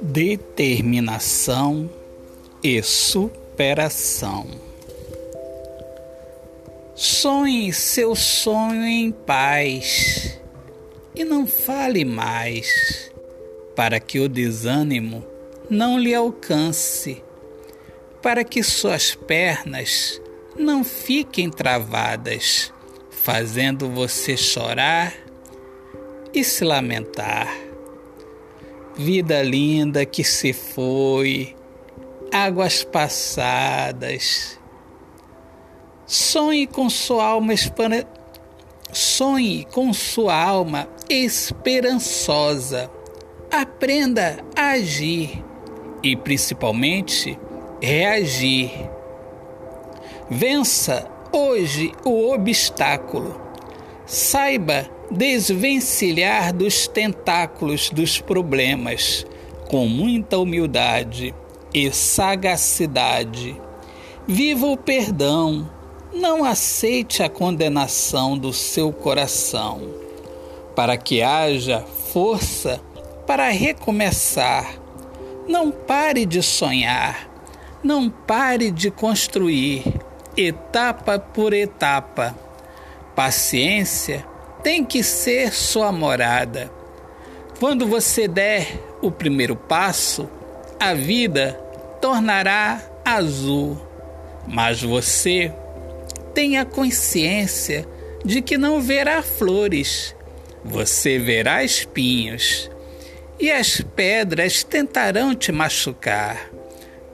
Determinação 0.00 1.90
e 2.62 2.82
superação. 2.82 4.46
Sonhe 6.94 7.72
seu 7.72 8.14
sonho 8.14 8.84
em 8.84 9.10
paz 9.10 10.38
e 11.14 11.24
não 11.24 11.46
fale 11.46 12.04
mais, 12.04 13.12
para 13.74 13.98
que 13.98 14.20
o 14.20 14.28
desânimo 14.28 15.24
não 15.68 15.98
lhe 15.98 16.14
alcance, 16.14 17.22
para 18.20 18.44
que 18.44 18.62
suas 18.62 19.14
pernas 19.14 20.20
não 20.56 20.84
fiquem 20.84 21.50
travadas, 21.50 22.72
fazendo 23.22 23.88
você 23.90 24.36
chorar 24.36 25.12
e 26.32 26.42
se 26.42 26.64
lamentar. 26.64 27.48
Vida 28.96 29.42
linda 29.42 30.06
que 30.06 30.24
se 30.24 30.52
foi, 30.52 31.54
águas 32.32 32.82
passadas. 32.82 34.58
Sonhe 36.06 36.66
com 36.66 36.88
sua 36.88 37.24
alma 37.24 37.52
espana... 37.52 38.06
sonhe 38.92 39.66
com 39.66 39.92
sua 39.92 40.34
alma 40.34 40.88
esperançosa. 41.08 42.90
Aprenda 43.50 44.38
a 44.56 44.70
agir 44.70 45.44
e 46.02 46.16
principalmente 46.16 47.38
reagir. 47.80 48.70
Vença 50.28 51.19
hoje 51.32 51.92
o 52.04 52.32
obstáculo. 52.32 53.40
Saiba 54.06 54.88
desvencilhar 55.10 56.52
dos 56.52 56.86
tentáculos 56.86 57.90
dos 57.90 58.20
problemas 58.20 59.26
com 59.68 59.86
muita 59.86 60.38
humildade 60.38 61.34
e 61.72 61.90
sagacidade. 61.92 63.60
Viva 64.26 64.66
o 64.66 64.76
perdão, 64.76 65.70
não 66.12 66.44
aceite 66.44 67.22
a 67.22 67.28
condenação 67.28 68.36
do 68.36 68.52
seu 68.52 68.92
coração, 68.92 69.80
para 70.74 70.96
que 70.96 71.22
haja 71.22 71.84
força 72.12 72.80
para 73.26 73.48
recomeçar. 73.48 74.74
Não 75.46 75.70
pare 75.70 76.26
de 76.26 76.42
sonhar, 76.42 77.28
não 77.82 78.10
pare 78.10 78.70
de 78.70 78.90
construir, 78.90 79.84
etapa 80.46 81.18
por 81.18 81.52
etapa. 81.52 82.34
Paciência 83.14 84.24
tem 84.62 84.84
que 84.84 85.02
ser 85.02 85.52
sua 85.52 85.92
morada. 85.92 86.70
Quando 87.58 87.86
você 87.86 88.26
der 88.26 88.80
o 89.02 89.10
primeiro 89.10 89.54
passo, 89.56 90.28
a 90.78 90.94
vida 90.94 91.52
tornará 92.00 92.80
azul, 93.04 93.78
mas 94.46 94.82
você 94.82 95.52
tenha 96.32 96.64
consciência 96.64 97.86
de 98.24 98.40
que 98.40 98.56
não 98.56 98.80
verá 98.80 99.22
flores, 99.22 100.14
você 100.64 101.18
verá 101.18 101.64
espinhos, 101.64 102.70
e 103.38 103.50
as 103.50 103.80
pedras 103.80 104.62
tentarão 104.62 105.34
te 105.34 105.50
machucar. 105.52 106.50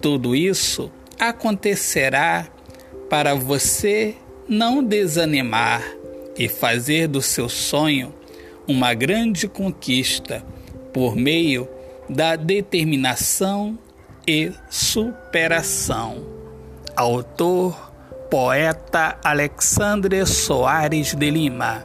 Tudo 0.00 0.34
isso 0.34 0.90
acontecerá 1.18 2.48
para 3.10 3.34
você 3.34 4.14
não 4.48 4.82
desanimar 4.82 5.82
e 6.38 6.48
fazer 6.48 7.08
do 7.08 7.20
seu 7.20 7.48
sonho 7.48 8.14
uma 8.68 8.94
grande 8.94 9.48
conquista 9.48 10.44
por 10.92 11.16
meio 11.16 11.68
da 12.08 12.36
determinação 12.36 13.76
e 14.26 14.52
superação. 14.70 16.24
Autor, 16.94 17.92
poeta 18.30 19.18
Alexandre 19.24 20.24
Soares 20.24 21.12
de 21.12 21.30
Lima. 21.30 21.84